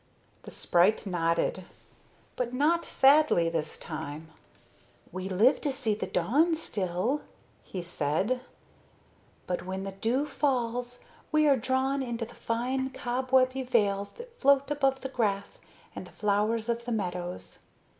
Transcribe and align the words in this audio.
The 0.41 0.49
sprite 0.49 1.05
nodded, 1.05 1.63
but 2.35 2.55
not 2.55 2.85
sadly 2.85 3.49
this 3.49 3.77
time. 3.77 4.29
"We 5.11 5.29
live 5.29 5.61
to 5.61 5.71
see 5.71 5.93
the 5.93 6.07
dawn 6.07 6.55
still," 6.55 7.21
he 7.61 7.83
said, 7.83 8.41
"but 9.45 9.63
when 9.63 9.83
the 9.83 9.91
dew 9.91 10.25
falls, 10.25 11.01
we 11.31 11.47
are 11.47 11.55
drawn 11.55 12.01
into 12.01 12.25
the 12.25 12.33
fine 12.33 12.89
cobwebby 12.89 13.61
veils 13.61 14.13
that 14.13 14.39
float 14.41 14.71
above 14.71 15.01
the 15.01 15.07
grass 15.09 15.61
and 15.95 16.07
the 16.07 16.11
flowers 16.11 16.67
of 16.67 16.85
the 16.85 16.91
meadows. 16.91 17.59